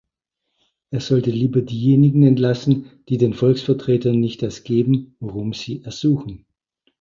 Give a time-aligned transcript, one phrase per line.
[0.89, 6.47] Er sollte lieber diejenigen entlassen, die den Volksvertretern nicht das geben, worum sie ersuchen.